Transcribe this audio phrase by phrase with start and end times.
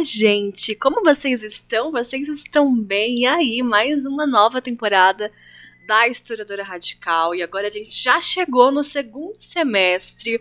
[0.00, 0.74] Gente!
[0.74, 1.92] Como vocês estão?
[1.92, 3.20] Vocês estão bem?
[3.20, 5.30] E aí, mais uma nova temporada
[5.86, 7.34] da Historiadora Radical.
[7.34, 10.40] E agora a gente já chegou no segundo semestre,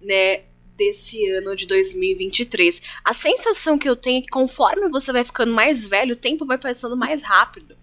[0.00, 0.42] né?
[0.76, 2.80] Desse ano de 2023.
[3.04, 6.44] A sensação que eu tenho é que conforme você vai ficando mais velho, o tempo
[6.44, 7.76] vai passando mais rápido.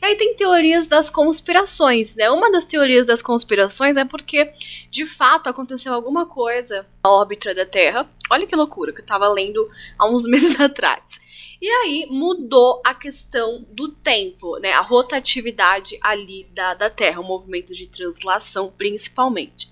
[0.00, 2.30] E aí tem teorias das conspirações, né?
[2.30, 4.52] Uma das teorias das conspirações é porque,
[4.90, 8.08] de fato, aconteceu alguma coisa na órbita da Terra.
[8.30, 11.20] Olha que loucura que eu tava lendo há uns meses atrás.
[11.60, 14.72] E aí mudou a questão do tempo, né?
[14.72, 19.68] A rotatividade ali da, da Terra, o movimento de translação principalmente.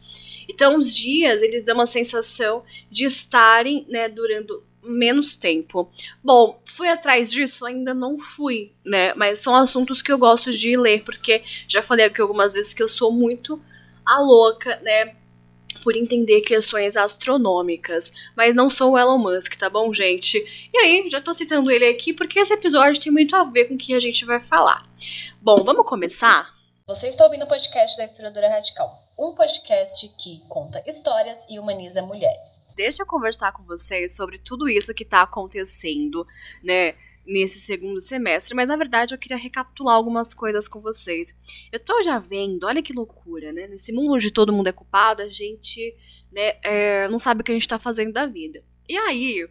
[0.48, 5.90] Então, os dias, eles dão uma sensação de estarem, né, durando menos tempo.
[6.22, 7.66] Bom, fui atrás disso?
[7.66, 9.12] Ainda não fui, né?
[9.14, 12.82] Mas são assuntos que eu gosto de ler, porque já falei aqui algumas vezes que
[12.82, 13.60] eu sou muito
[14.04, 15.14] a louca, né?
[15.82, 18.12] Por entender questões astronômicas.
[18.36, 20.38] Mas não sou o Elon Musk, tá bom, gente?
[20.72, 23.74] E aí, já tô citando ele aqui porque esse episódio tem muito a ver com
[23.74, 24.88] o que a gente vai falar.
[25.40, 26.57] Bom, vamos começar?
[26.88, 32.00] Você está ouvindo o podcast da Historiadora Radical um podcast que conta histórias e humaniza
[32.00, 32.66] mulheres.
[32.74, 36.26] Deixa eu conversar com vocês sobre tudo isso que está acontecendo,
[36.64, 36.94] né?
[37.26, 41.36] Nesse segundo semestre, mas na verdade eu queria recapitular algumas coisas com vocês.
[41.70, 43.66] Eu tô já vendo, olha que loucura, né?
[43.66, 45.94] Nesse mundo onde todo mundo é culpado, a gente
[46.32, 48.64] né, é, não sabe o que a gente tá fazendo da vida.
[48.88, 49.46] E aí,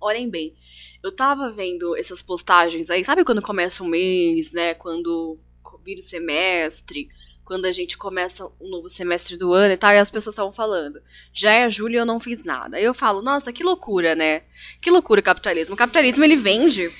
[0.00, 0.54] olhem bem,
[1.02, 4.74] eu tava vendo essas postagens aí, sabe quando começa um mês, né?
[4.74, 5.40] Quando
[5.84, 7.08] vira o semestre,
[7.44, 10.52] quando a gente começa um novo semestre do ano e tal, e as pessoas estavam
[10.52, 11.02] falando,
[11.32, 12.76] já é julho e eu não fiz nada.
[12.76, 14.42] Aí eu falo, nossa, que loucura, né?
[14.80, 15.74] Que loucura o capitalismo.
[15.74, 16.90] O capitalismo, ele vende...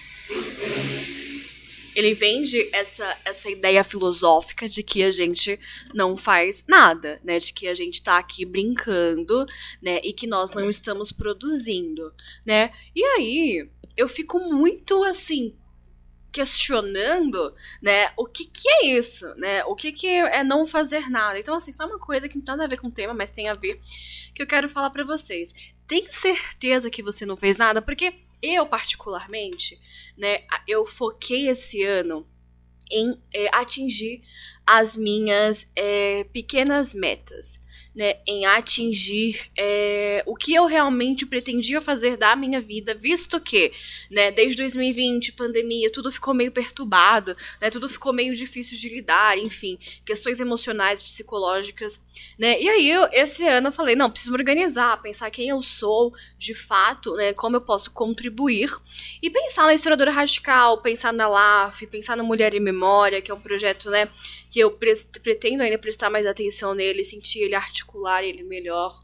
[1.95, 5.61] Ele vende essa, essa ideia filosófica de que a gente
[5.93, 7.39] não faz nada, né?
[7.39, 9.47] De que a gente tá aqui brincando,
[9.81, 10.01] né?
[10.03, 12.11] E que nós não estamos produzindo,
[12.47, 12.71] né?
[12.97, 15.55] E aí, eu fico muito, assim,
[16.33, 21.39] questionando, né, o que que é isso, né, o que que é não fazer nada.
[21.39, 23.31] Então, assim, só uma coisa que não tem nada a ver com o tema, mas
[23.31, 23.79] tem a ver,
[24.35, 25.55] que eu quero falar para vocês.
[25.87, 27.83] Tem certeza que você não fez nada?
[27.83, 29.79] Porque eu, particularmente,
[30.17, 32.27] né, eu foquei esse ano
[32.91, 34.23] em é, atingir
[34.67, 37.62] as minhas é, pequenas metas
[37.95, 43.71] né, em atingir é, o que eu realmente pretendia fazer da minha vida, visto que,
[44.11, 49.37] né, desde 2020, pandemia, tudo ficou meio perturbado, né, tudo ficou meio difícil de lidar,
[49.39, 52.03] enfim, questões emocionais, psicológicas,
[52.39, 55.63] né, e aí eu, esse ano eu falei, não, preciso me organizar, pensar quem eu
[55.63, 58.71] sou, de fato, né, como eu posso contribuir,
[59.23, 63.35] e pensar na historiadora radical, pensar na LAF, pensar na Mulher em Memória, que é
[63.35, 64.09] um projeto, né,
[64.53, 64.79] que eu
[65.23, 69.01] pretendo ainda prestar mais atenção nele, sentir ele articular ele melhor.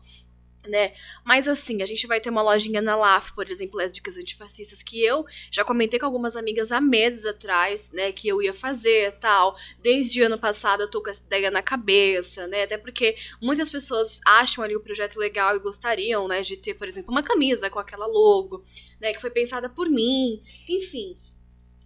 [0.66, 0.92] Né?
[1.24, 5.02] Mas assim, a gente vai ter uma lojinha na LAF, por exemplo, lésbicas antifascistas, que
[5.02, 9.56] eu já comentei com algumas amigas há meses atrás, né, que eu ia fazer tal.
[9.82, 12.64] Desde o ano passado eu tô com essa ideia na cabeça, né?
[12.64, 16.86] Até porque muitas pessoas acham ali o projeto legal e gostariam, né, de ter, por
[16.86, 18.62] exemplo, uma camisa com aquela logo,
[19.00, 21.16] né, que foi pensada por mim, enfim.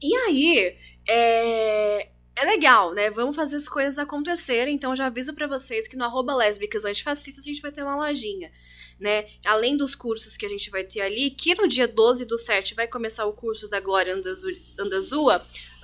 [0.03, 3.11] E aí, é, é legal, né?
[3.11, 4.75] Vamos fazer as coisas acontecerem.
[4.75, 7.97] Então, já aviso para vocês que no arroba lésbicas antifascistas a gente vai ter uma
[7.97, 8.51] lojinha,
[8.99, 9.27] né?
[9.45, 12.75] Além dos cursos que a gente vai ter ali, que no dia 12 do 7
[12.75, 14.15] vai começar o curso da Glória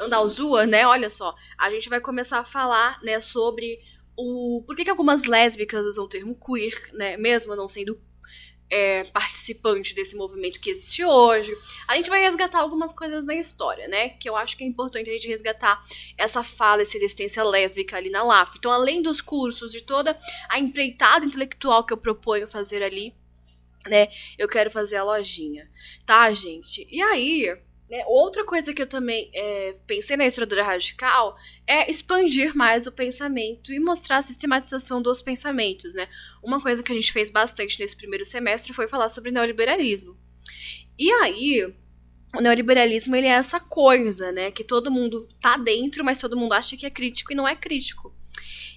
[0.01, 0.87] Andazua, né?
[0.87, 3.81] Olha só, a gente vai começar a falar, né, sobre
[4.17, 7.17] o por que, que algumas lésbicas usam o termo queer, né?
[7.17, 8.01] Mesmo não sendo
[8.71, 11.57] é, participante desse movimento que existe hoje.
[11.87, 14.11] A gente vai resgatar algumas coisas na história, né?
[14.11, 15.83] Que eu acho que é importante a gente resgatar
[16.17, 18.57] essa fala, essa existência lésbica ali na LAF.
[18.59, 20.19] Então, além dos cursos, de toda
[20.49, 23.15] a empreitada intelectual que eu proponho fazer ali,
[23.87, 24.09] né?
[24.37, 25.71] Eu quero fazer a lojinha,
[26.05, 26.87] tá, gente?
[26.91, 27.59] E aí,
[27.91, 28.05] né?
[28.07, 33.73] Outra coisa que eu também é, pensei na estrutura radical é expandir mais o pensamento
[33.73, 35.95] e mostrar a sistematização dos pensamentos.
[35.95, 36.07] Né?
[36.43, 40.17] Uma coisa que a gente fez bastante nesse primeiro semestre foi falar sobre neoliberalismo.
[40.99, 41.73] E aí,
[42.37, 44.51] o neoliberalismo ele é essa coisa, né?
[44.51, 47.55] Que todo mundo tá dentro, mas todo mundo acha que é crítico e não é
[47.55, 48.13] crítico.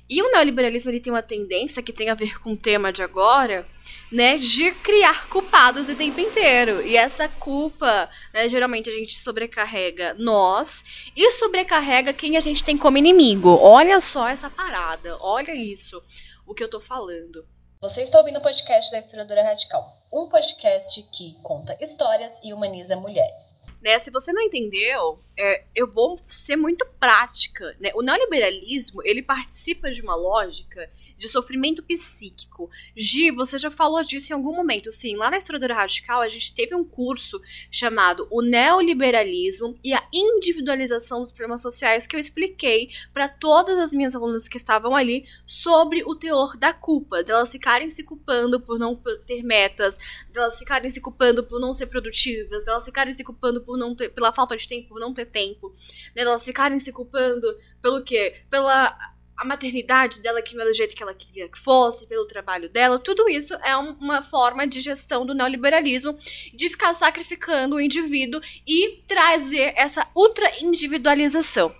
[0.09, 3.01] E o neoliberalismo ele tem uma tendência que tem a ver com o tema de
[3.01, 3.67] agora,
[4.11, 6.85] né, de criar culpados o tempo inteiro.
[6.85, 12.77] E essa culpa, né, geralmente a gente sobrecarrega nós e sobrecarrega quem a gente tem
[12.77, 13.49] como inimigo.
[13.49, 16.03] Olha só essa parada, olha isso,
[16.45, 17.45] o que eu tô falando.
[17.79, 22.97] Você está ouvindo o podcast da Historiadora Radical um podcast que conta histórias e humaniza
[22.97, 23.60] mulheres.
[23.81, 27.75] Né, se você não entendeu, é, eu vou ser muito prática.
[27.79, 27.91] Né?
[27.95, 32.69] O neoliberalismo ele participa de uma lógica de sofrimento psíquico.
[32.95, 34.91] Gi, você já falou disso em algum momento.
[34.91, 37.41] Sim, lá na Historiadora Radical a gente teve um curso
[37.71, 43.93] chamado O Neoliberalismo e a Individualização dos Problemas Sociais que eu expliquei para todas as
[43.93, 48.77] minhas alunas que estavam ali sobre o teor da culpa, delas ficarem se culpando por
[48.77, 48.95] não
[49.25, 49.97] ter metas,
[50.29, 53.95] delas ficarem se culpando por não ser produtivas, delas ficarem se culpando por por não
[53.95, 55.73] ter, pela falta de tempo, por não ter tempo,
[56.13, 57.47] né, elas ficarem se culpando
[57.81, 58.43] pelo quê?
[58.49, 58.97] Pela
[59.37, 62.69] a maternidade dela que não é do jeito que ela queria que fosse, pelo trabalho
[62.69, 66.15] dela, tudo isso é uma forma de gestão do neoliberalismo,
[66.53, 71.73] de ficar sacrificando o indivíduo e trazer essa ultra individualização.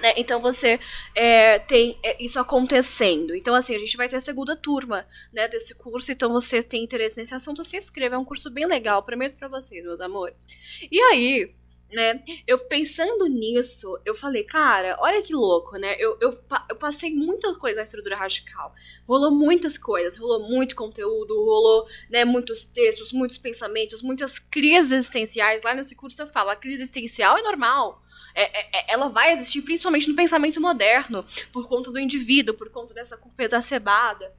[0.00, 0.12] Né?
[0.16, 0.78] Então você
[1.14, 3.34] é, tem é, isso acontecendo.
[3.34, 6.12] Então, assim, a gente vai ter a segunda turma né, desse curso.
[6.12, 8.16] Então, vocês têm interesse nesse assunto, se inscreva.
[8.16, 10.46] É um curso bem legal, prometo para vocês, meus amores.
[10.90, 11.54] E aí,
[11.90, 15.96] né, eu pensando nisso, eu falei, cara, olha que louco, né?
[15.98, 16.38] Eu, eu,
[16.68, 18.74] eu passei muita coisa na estrutura radical.
[19.08, 25.62] Rolou muitas coisas, rolou muito conteúdo, rolou né, muitos textos, muitos pensamentos, muitas crises existenciais.
[25.62, 28.02] Lá nesse curso eu falo, a crise existencial é normal
[28.36, 32.68] é, é, é, ela vai existir principalmente no pensamento moderno, por conta do indivíduo, por
[32.68, 34.30] conta dessa culpa exacerbada.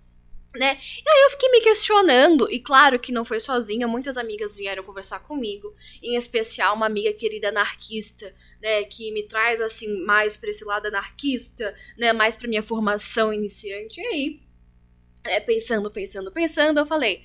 [0.55, 0.77] Né?
[0.79, 4.83] E aí eu fiquei me questionando, e claro que não foi sozinha, muitas amigas vieram
[4.83, 10.49] conversar comigo, em especial uma amiga querida anarquista, né, que me traz assim mais para
[10.49, 13.99] esse lado anarquista, né, mais para minha formação iniciante.
[13.99, 14.41] E aí,
[15.25, 17.23] né, pensando, pensando, pensando, eu falei,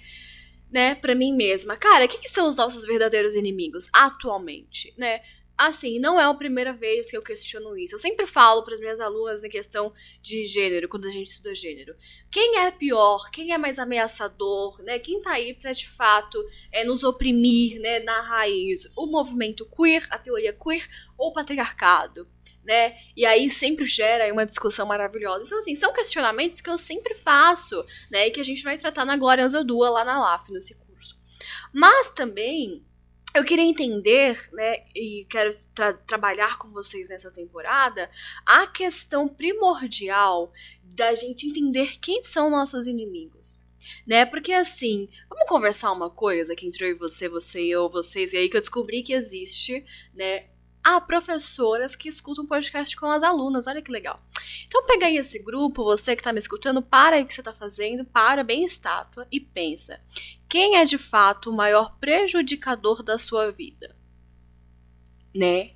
[0.71, 5.21] né, para mim mesma, cara, o que, que, são os nossos verdadeiros inimigos atualmente, né?
[5.57, 7.95] Assim, não é a primeira vez que eu questiono isso.
[7.95, 11.55] Eu sempre falo para as minhas alunas na questão de gênero, quando a gente estuda
[11.55, 11.95] gênero.
[12.31, 13.31] Quem é pior?
[13.31, 14.83] Quem é mais ameaçador?
[14.83, 14.99] Né?
[14.99, 18.91] Quem tá aí para de fato é, nos oprimir né, na raiz?
[18.97, 22.27] O movimento queer, a teoria queer ou o patriarcado?
[22.65, 22.97] Né?
[23.17, 25.45] E aí sempre gera uma discussão maravilhosa.
[25.45, 28.29] Então, assim, são questionamentos que eu sempre faço, né?
[28.29, 31.21] E que a gente vai tratar na Glória Anzadua lá na LAF, nesse curso.
[31.73, 32.85] Mas também
[33.35, 38.11] eu queria entender, né, e quero tra trabalhar com vocês nessa temporada,
[38.45, 40.53] a questão primordial
[40.83, 43.61] da gente entender quem são nossos inimigos.
[44.07, 44.25] Né?
[44.25, 48.33] Porque assim, vamos conversar uma coisa que entre eu e você, você e eu, vocês,
[48.33, 49.85] e aí que eu descobri que existe,
[50.15, 50.47] né,
[50.83, 53.67] há professoras que escutam podcast com as alunas.
[53.67, 54.21] Olha que legal.
[54.67, 57.41] Então pega aí esse grupo, você que está me escutando, para aí o que você
[57.41, 60.01] está fazendo, para bem estátua e pensa.
[60.49, 63.97] Quem é de fato o maior prejudicador da sua vida?
[65.35, 65.73] Né?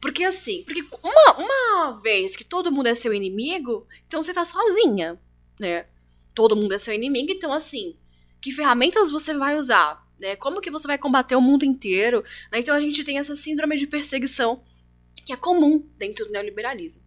[0.00, 4.44] Porque assim, porque uma, uma vez que todo mundo é seu inimigo, então você tá
[4.44, 5.20] sozinha,
[5.58, 5.86] né?
[6.34, 7.96] Todo mundo é seu inimigo, então assim,
[8.40, 10.05] que ferramentas você vai usar?
[10.18, 10.36] Né?
[10.36, 12.22] Como que você vai combater o mundo inteiro?
[12.52, 12.60] Né?
[12.60, 14.62] Então a gente tem essa síndrome de perseguição
[15.24, 17.02] que é comum dentro do neoliberalismo.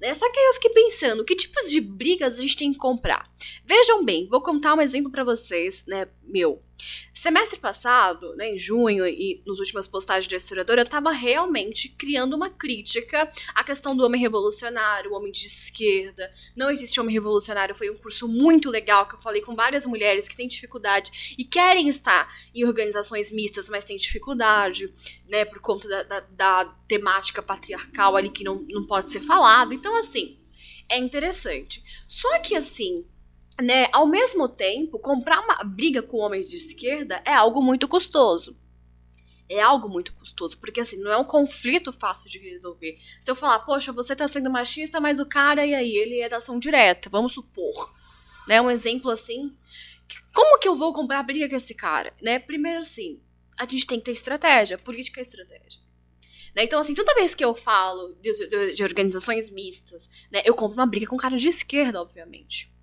[0.00, 0.12] Né?
[0.12, 3.30] Só que aí eu fiquei pensando, que tipos de brigas a gente tem que comprar?
[3.64, 6.62] Vejam bem, vou contar um exemplo para vocês, né, meu.
[7.12, 12.34] Semestre passado, né, em junho e nos últimas postagens de historiadora, eu estava realmente criando
[12.34, 16.30] uma crítica à questão do homem revolucionário, o homem de esquerda.
[16.56, 20.28] Não existe homem revolucionário, foi um curso muito legal que eu falei com várias mulheres
[20.28, 24.92] que têm dificuldade e querem estar em organizações mistas, mas têm dificuldade,
[25.28, 29.72] né, por conta da, da, da temática patriarcal ali que não, não pode ser falado.
[29.72, 30.38] Então, assim,
[30.88, 31.82] é interessante.
[32.06, 33.04] Só que, assim,
[33.60, 38.56] né, ao mesmo tempo, comprar uma briga com homens de esquerda é algo muito custoso.
[39.48, 42.96] É algo muito custoso, porque assim, não é um conflito fácil de resolver.
[43.20, 46.28] Se eu falar, poxa, você tá sendo machista, mas o cara, e aí, ele é
[46.28, 47.92] da ação direta, vamos supor.
[48.48, 49.54] Né, um exemplo assim.
[50.32, 52.12] Como que eu vou comprar briga com esse cara?
[52.22, 52.38] Né?
[52.38, 53.20] Primeiro assim,
[53.58, 55.80] a gente tem que ter estratégia, política é estratégia.
[56.54, 56.64] Né?
[56.64, 60.76] Então, assim, toda vez que eu falo de, de, de organizações mistas, né, eu compro
[60.76, 62.73] uma briga com cara de esquerda, obviamente.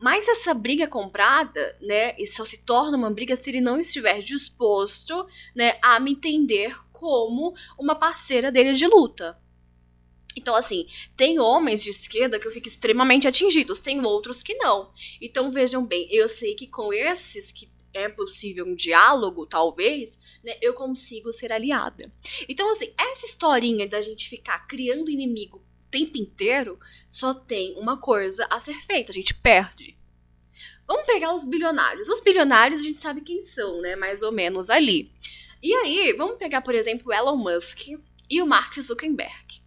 [0.00, 4.22] Mas essa briga comprada, né, e só se torna uma briga se ele não estiver
[4.22, 9.38] disposto, né, a me entender como uma parceira dele de luta.
[10.36, 14.92] Então, assim, tem homens de esquerda que eu fico extremamente atingidos, tem outros que não.
[15.20, 20.58] Então, vejam bem, eu sei que com esses que é possível um diálogo, talvez, né,
[20.60, 22.12] eu consigo ser aliada.
[22.46, 26.78] Então, assim, essa historinha da gente ficar criando inimigo tempo inteiro,
[27.08, 29.96] só tem uma coisa a ser feita, a gente perde.
[30.86, 32.08] Vamos pegar os bilionários.
[32.08, 33.96] Os bilionários a gente sabe quem são, né?
[33.96, 35.12] Mais ou menos ali.
[35.62, 37.88] E aí, vamos pegar, por exemplo, o Elon Musk
[38.30, 39.62] e o Mark Zuckerberg.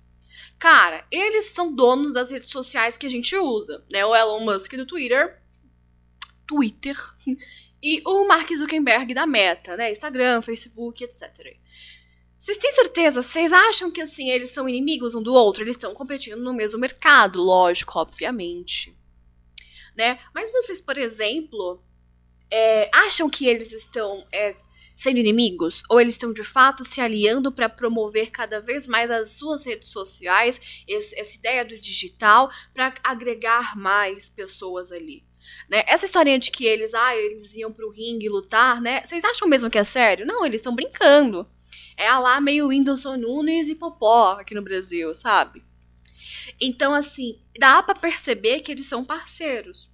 [0.58, 4.06] Cara, eles são donos das redes sociais que a gente usa, né?
[4.06, 5.40] O Elon Musk do Twitter
[6.50, 6.98] Twitter,
[7.82, 9.92] e o Mark Zuckerberg da Meta, né?
[9.92, 11.56] Instagram, Facebook, etc.
[12.40, 13.22] Vocês têm certeza?
[13.22, 15.62] Vocês acham que assim eles são inimigos um do outro?
[15.62, 18.96] Eles estão competindo no mesmo mercado, lógico, obviamente.
[19.96, 20.18] Né?
[20.34, 21.84] Mas vocês, por exemplo,
[22.50, 24.56] é, acham que eles estão é,
[24.96, 25.84] sendo inimigos?
[25.90, 29.90] Ou eles estão de fato se aliando para promover cada vez mais as suas redes
[29.90, 35.26] sociais, esse, essa ideia do digital, para agregar mais pessoas ali?
[35.70, 35.84] Né?
[35.86, 39.02] Essa historinha de que eles, ah, eles iam pro ringue lutar, né?
[39.04, 40.26] Vocês acham mesmo que é sério?
[40.26, 41.46] Não, eles estão brincando.
[42.00, 45.62] É a lá meio Whindersson Nunes e Popó aqui no Brasil, sabe?
[46.60, 49.90] Então, assim, dá para perceber que eles são parceiros.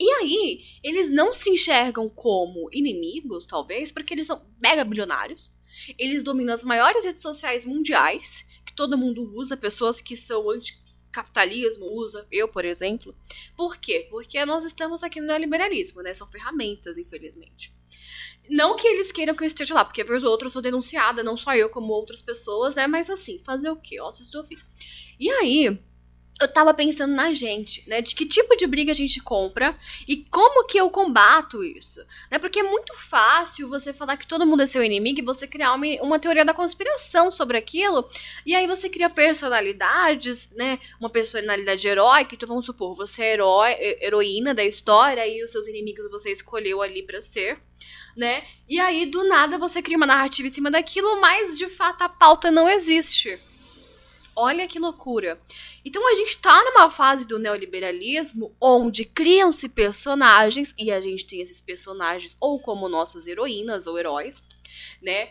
[0.00, 5.52] E aí, eles não se enxergam como inimigos, talvez, porque eles são mega bilionários.
[5.98, 11.84] Eles dominam as maiores redes sociais mundiais, que todo mundo usa, pessoas que são anticapitalismo
[11.92, 13.14] usa, eu, por exemplo.
[13.54, 14.06] Por quê?
[14.08, 16.14] Porque nós estamos aqui no neoliberalismo, né?
[16.14, 17.70] São ferramentas, infelizmente.
[18.48, 21.22] Não que eles queiram que eu esteja lá, porque vez ou outra eu sou denunciada,
[21.22, 24.00] não só eu, como outras pessoas, é, mas assim, fazer o quê?
[24.00, 24.64] Ó, se estou fiz.
[25.18, 25.78] E aí,
[26.40, 28.02] eu tava pensando na gente, né?
[28.02, 29.76] De que tipo de briga a gente compra
[30.06, 32.38] e como que eu combato isso, né?
[32.38, 35.74] Porque é muito fácil você falar que todo mundo é seu inimigo e você criar
[35.74, 38.06] uma, uma teoria da conspiração sobre aquilo,
[38.44, 40.78] e aí você cria personalidades, né?
[40.98, 45.68] Uma personalidade heróica, então vamos supor, você é herói, heroína da história e os seus
[45.68, 47.60] inimigos você escolheu ali para ser,
[48.16, 48.42] né?
[48.68, 52.08] E aí do nada você cria uma narrativa em cima daquilo, mas de fato a
[52.08, 53.38] pauta não existe.
[54.36, 55.40] Olha que loucura.
[55.84, 61.40] Então a gente está numa fase do neoliberalismo onde criam-se personagens e a gente tem
[61.40, 64.42] esses personagens ou como nossas heroínas ou heróis,
[65.00, 65.28] né?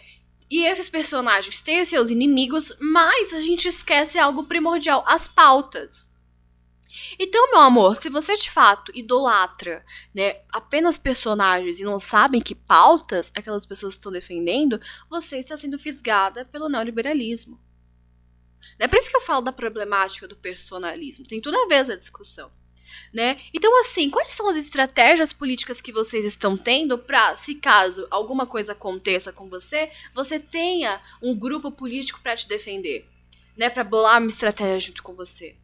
[0.49, 6.13] E esses personagens têm seus inimigos, mas a gente esquece algo primordial, as pautas.
[7.19, 9.83] Então, meu amor, se você de fato idolatra,
[10.13, 14.79] né, apenas personagens e não sabem que pautas aquelas pessoas estão defendendo,
[15.09, 17.59] você está sendo fisgada pelo neoliberalismo.
[18.79, 21.25] É por isso que eu falo da problemática do personalismo.
[21.25, 22.51] Tem tudo a ver essa discussão.
[23.13, 23.39] Né?
[23.53, 28.45] Então, assim, quais são as estratégias políticas que vocês estão tendo para, se caso alguma
[28.45, 33.07] coisa aconteça com você, você tenha um grupo político para te defender,
[33.57, 33.69] né?
[33.69, 35.55] Para bolar uma estratégia junto com você.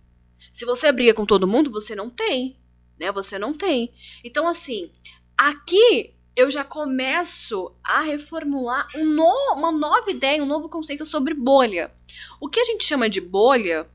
[0.51, 2.57] Se você briga com todo mundo, você não tem,
[2.97, 3.11] né?
[3.11, 3.93] Você não tem.
[4.23, 4.91] Então, assim,
[5.37, 11.33] aqui eu já começo a reformular um no, uma nova ideia, um novo conceito sobre
[11.33, 11.91] bolha.
[12.39, 13.85] O que a gente chama de bolha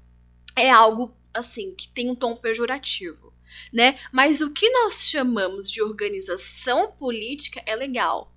[0.54, 3.32] é algo assim que tem um tom pejorativo,
[3.72, 3.98] né?
[4.12, 8.30] Mas o que nós chamamos de organização política é legal.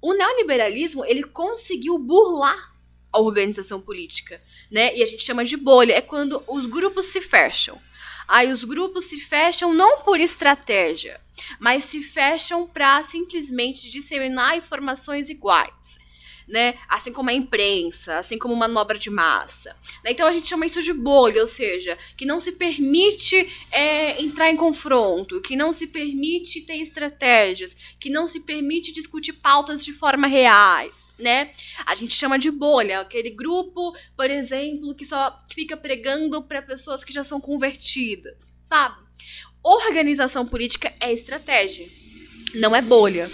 [0.00, 2.74] O neoliberalismo ele conseguiu burlar
[3.12, 4.96] a organização política, né?
[4.96, 7.78] E a gente chama de bolha é quando os grupos se fecham.
[8.26, 11.20] Aí os grupos se fecham não por estratégia,
[11.58, 16.03] mas se fecham para simplesmente disseminar informações iguais
[16.46, 16.74] né?
[16.88, 19.76] Assim como a imprensa, assim como manobra de massa.
[20.02, 20.10] Né?
[20.10, 24.50] Então a gente chama isso de bolha, ou seja, que não se permite é, entrar
[24.50, 29.92] em confronto, que não se permite ter estratégias, que não se permite discutir pautas de
[29.92, 31.50] forma reais, né?
[31.86, 37.04] A gente chama de bolha, aquele grupo, por exemplo, que só fica pregando para pessoas
[37.04, 39.02] que já são convertidas, sabe?
[39.62, 41.88] Organização política é estratégia,
[42.54, 43.30] não é bolha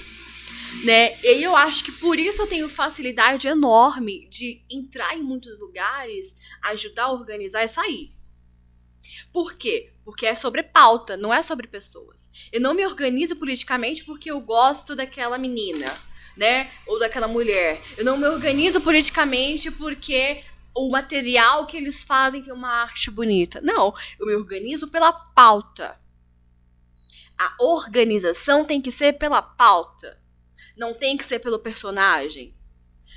[0.84, 1.18] né?
[1.22, 6.34] E eu acho que por isso eu tenho facilidade enorme de entrar em muitos lugares,
[6.62, 8.10] ajudar a organizar e sair.
[9.32, 9.92] Por quê?
[10.04, 12.28] Porque é sobre pauta, não é sobre pessoas.
[12.52, 15.86] Eu não me organizo politicamente porque eu gosto daquela menina,
[16.36, 16.70] né?
[16.86, 17.80] Ou daquela mulher.
[17.96, 20.42] Eu não me organizo politicamente porque
[20.74, 23.60] o material que eles fazem tem uma arte bonita.
[23.60, 26.00] Não, eu me organizo pela pauta.
[27.38, 30.19] A organização tem que ser pela pauta
[30.76, 32.54] não tem que ser pelo personagem,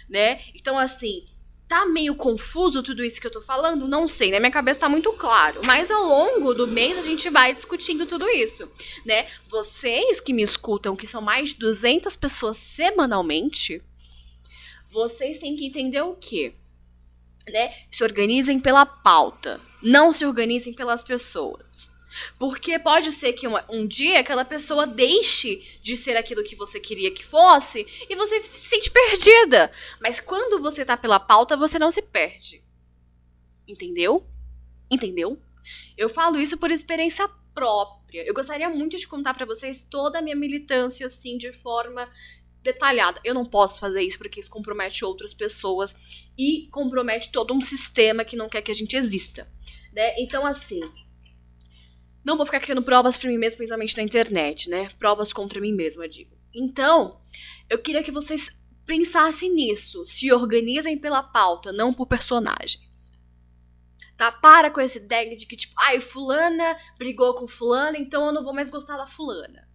[0.10, 0.40] né?
[0.54, 1.26] Então, assim,
[1.68, 3.88] tá meio confuso tudo isso que eu tô falando?
[3.88, 4.40] Não sei, né?
[4.40, 5.62] minha cabeça tá muito claro.
[5.66, 8.70] Mas ao longo do mês a gente vai discutindo tudo isso,
[9.06, 9.26] né?
[9.48, 13.82] Vocês que me escutam, que são mais de 200 pessoas semanalmente,
[14.92, 16.54] vocês têm que entender o quê?
[17.50, 17.74] Né?
[17.92, 21.90] Se organizem pela pauta, não se organizem pelas pessoas.
[22.38, 27.12] Porque pode ser que um dia aquela pessoa deixe de ser aquilo que você queria
[27.12, 29.72] que fosse e você se sente perdida.
[30.02, 32.64] Mas quando você tá pela pauta, você não se perde.
[33.68, 34.26] Entendeu?
[34.90, 35.42] Entendeu?
[35.98, 38.24] Eu falo isso por experiência própria.
[38.26, 42.10] Eu gostaria muito de contar para vocês toda a minha militância assim de forma
[42.62, 43.20] detalhada.
[43.24, 48.24] Eu não posso fazer isso porque isso compromete outras pessoas e compromete todo um sistema
[48.24, 49.48] que não quer que a gente exista,
[49.92, 50.16] né?
[50.18, 50.82] Então assim,
[52.24, 54.90] não vou ficar criando provas para mim mesma, principalmente na internet, né?
[54.98, 56.32] Provas contra mim mesma, digo.
[56.54, 57.20] Então,
[57.70, 60.06] eu queria que vocês pensassem nisso.
[60.06, 63.12] Se organizem pela pauta, não por personagens.
[64.16, 64.32] Tá?
[64.32, 68.44] Para com essa ideia de que, tipo, ai, fulana brigou com fulana, então eu não
[68.44, 69.68] vou mais gostar da fulana.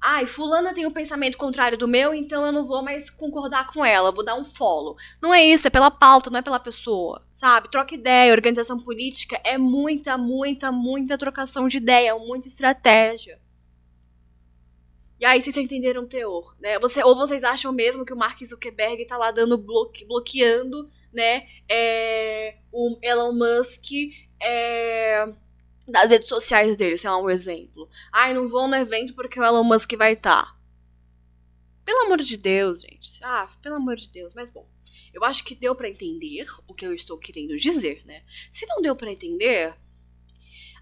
[0.00, 3.84] Ai, fulana tem um pensamento contrário do meu, então eu não vou mais concordar com
[3.84, 4.96] ela, vou dar um follow.
[5.20, 7.70] Não é isso, é pela pauta, não é pela pessoa, sabe?
[7.70, 13.40] Troca ideia, organização política é muita, muita, muita trocação de ideia, muita estratégia.
[15.18, 16.78] E aí, vocês entenderam o teor, né?
[16.78, 21.46] Você, ou vocês acham mesmo que o Mark Zuckerberg tá lá dando bloque, bloqueando, né,
[21.66, 23.86] é, o Elon Musk
[24.38, 25.26] é,
[25.86, 27.88] das redes sociais dele, sei lá, um exemplo.
[28.12, 30.44] Ai, não vou no evento porque o Elon Musk vai estar.
[30.44, 30.56] Tá.
[31.84, 33.20] Pelo amor de Deus, gente.
[33.22, 34.34] Ah, pelo amor de Deus.
[34.34, 34.68] Mas bom,
[35.14, 38.22] eu acho que deu para entender o que eu estou querendo dizer, né?
[38.50, 39.72] Se não deu para entender,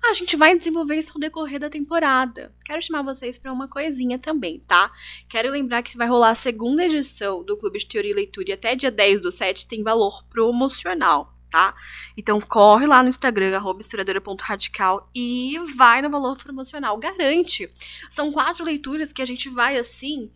[0.02, 2.54] a gente vai desenvolver isso ao decorrer da temporada.
[2.64, 4.90] Quero chamar vocês para uma coisinha também, tá?
[5.28, 8.52] Quero lembrar que vai rolar a segunda edição do Clube de Teoria e Leitura e
[8.54, 11.73] até dia 10 do 7 tem valor promocional tá?
[12.16, 16.99] Então corre lá no Instagram, historiadora.radical e vai no valor promocional.
[16.99, 17.70] Garante.
[18.11, 20.32] São quatro leituras que a gente vai, assim,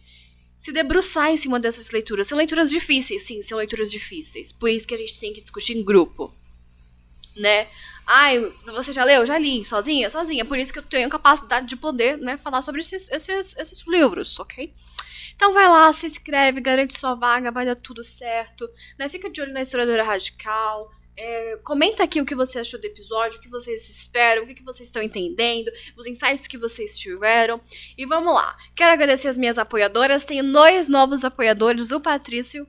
[0.56, 2.28] se debruçar em cima dessas leituras.
[2.28, 4.52] São leituras difíceis, sim, são leituras difíceis.
[4.52, 6.32] Por isso que a gente tem que discutir em grupo,
[7.34, 7.66] né?
[8.06, 9.26] Ai, você já leu?
[9.26, 10.08] Já li, sozinha?
[10.08, 10.44] Sozinha.
[10.44, 14.38] Por isso que eu tenho capacidade de poder, né, falar sobre esses, esses, esses livros,
[14.38, 14.72] ok?
[15.34, 18.70] Então vai lá, se inscreve, garante sua vaga, vai dar tudo certo.
[18.96, 19.08] Né?
[19.08, 20.88] Fica de olho na historiadora radical.
[21.20, 24.54] É, comenta aqui o que você achou do episódio, o que vocês esperam, o que,
[24.54, 27.60] que vocês estão entendendo, os insights que vocês tiveram.
[27.96, 28.56] E vamos lá.
[28.76, 30.25] Quero agradecer as minhas apoiadoras.
[30.25, 32.64] Tenho dois novos apoiadores, o Patrício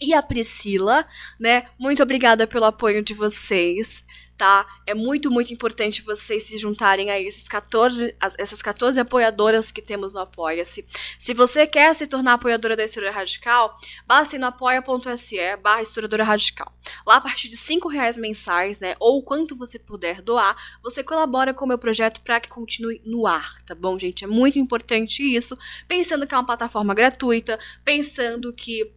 [0.00, 1.06] e a Priscila,
[1.38, 1.66] né?
[1.78, 4.04] Muito obrigada pelo apoio de vocês
[4.38, 4.64] tá?
[4.86, 10.14] É muito, muito importante vocês se juntarem a esses 14, essas 14 apoiadoras que temos
[10.14, 10.86] no Apoia-se.
[11.18, 13.76] Se você quer se tornar apoiadora da História Radical,
[14.06, 16.72] basta ir no apoia.se barra Historiadora Radical.
[17.04, 21.52] Lá, a partir de 5 reais mensais, né, ou quanto você puder doar, você colabora
[21.52, 24.22] com o meu projeto para que continue no ar, tá bom, gente?
[24.22, 28.92] É muito importante isso, pensando que é uma plataforma gratuita, pensando que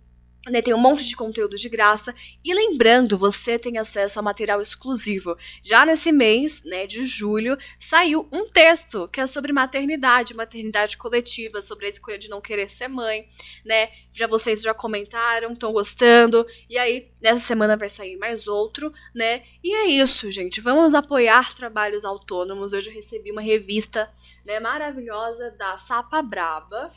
[0.49, 2.13] né, tem um monte de conteúdo de graça.
[2.43, 5.37] E lembrando, você tem acesso a material exclusivo.
[5.61, 11.61] Já nesse mês, né, de julho, saiu um texto que é sobre maternidade, maternidade coletiva,
[11.61, 13.27] sobre a escolha de não querer ser mãe,
[13.63, 13.89] né?
[14.11, 16.45] Já vocês já comentaram, estão gostando.
[16.69, 19.43] E aí, nessa semana vai sair mais outro, né?
[19.63, 20.59] E é isso, gente.
[20.59, 22.73] Vamos apoiar trabalhos autônomos.
[22.73, 24.09] Hoje eu recebi uma revista,
[24.45, 26.91] né, maravilhosa da Sapa Braba,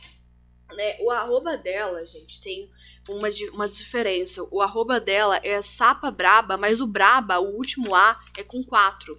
[0.74, 0.96] né?
[1.00, 2.70] O arroba dela, gente, tem
[3.08, 4.46] uma, uma diferença.
[4.50, 9.18] O arroba dela é Sapa Braba, mas o Braba, o último A, é com 4.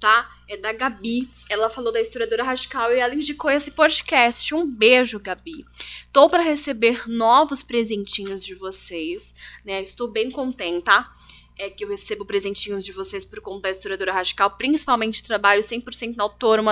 [0.00, 0.30] Tá?
[0.48, 1.28] É da Gabi.
[1.50, 4.54] Ela falou da historiadora radical e ela indicou esse podcast.
[4.54, 5.64] Um beijo, Gabi.
[6.12, 9.34] Tô para receber novos presentinhos de vocês,
[9.64, 9.82] né?
[9.82, 11.12] Estou bem contente, tá?
[11.58, 16.14] é que eu recebo presentinhos de vocês por conta da historiadora radical, principalmente trabalho 100%
[16.18, 16.70] autônomo,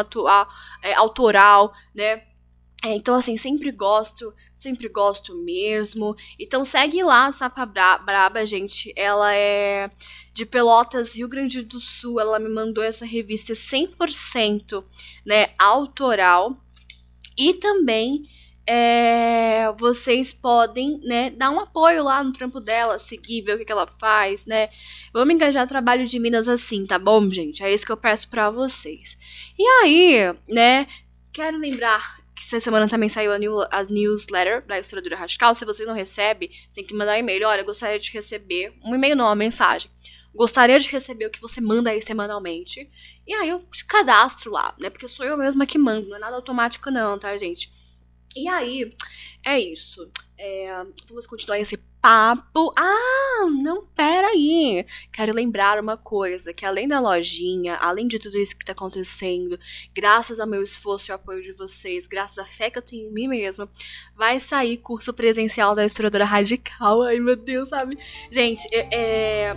[0.81, 2.23] é, autoral, né?
[2.85, 6.15] É, então, assim, sempre gosto, sempre gosto mesmo.
[6.39, 8.93] Então, segue lá a Sapa Braba, gente.
[8.95, 9.91] Ela é
[10.33, 12.21] de Pelotas, Rio Grande do Sul.
[12.21, 14.85] Ela me mandou essa revista 100%,
[15.25, 16.57] né, autoral.
[17.37, 18.29] E também
[18.67, 23.65] é, vocês podem, né, dar um apoio lá no trampo dela, seguir, ver o que,
[23.65, 24.69] que ela faz, né?
[25.13, 27.63] Vamos engajar trabalho de Minas assim, tá bom, gente?
[27.63, 29.17] É isso que eu peço para vocês.
[29.59, 30.87] E aí, né,
[31.33, 35.55] quero lembrar que essa semana também saiu a, new, a newsletter da Historiadora Radical.
[35.55, 37.49] Se você não recebe, tem que mandar um e-mail.
[37.49, 38.75] Olha, gostaria de receber.
[38.85, 39.91] Um e-mail não, uma mensagem.
[40.35, 42.91] Gostaria de receber o que você manda aí semanalmente.
[43.27, 44.91] E aí eu cadastro lá, né?
[44.91, 47.71] Porque sou eu mesma que mando, não é nada automático, não, tá, gente?
[48.37, 48.95] E aí,
[49.43, 50.11] é isso.
[50.39, 52.71] É, vamos continuar esse papo.
[52.77, 53.86] Ah, não,
[55.13, 59.59] Quero lembrar uma coisa, que além da lojinha, além de tudo isso que tá acontecendo,
[59.95, 63.09] graças ao meu esforço e ao apoio de vocês, graças à fé que eu tenho
[63.09, 63.69] em mim mesma,
[64.17, 67.03] vai sair curso presencial da Historiadora Radical.
[67.03, 67.99] Ai, meu Deus, sabe?
[68.31, 68.89] Gente, é...
[68.93, 69.57] é...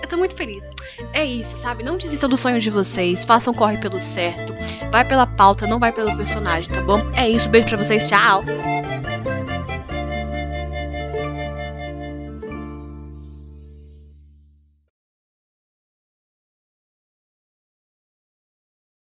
[0.00, 0.64] Eu tô muito feliz.
[1.12, 1.82] É isso, sabe?
[1.82, 3.24] Não desistam do sonho de vocês.
[3.24, 4.54] Façam corre pelo certo.
[4.92, 7.00] Vai pela pauta, não vai pelo personagem, tá bom?
[7.14, 7.48] É isso.
[7.48, 8.06] Beijo pra vocês.
[8.06, 8.44] Tchau.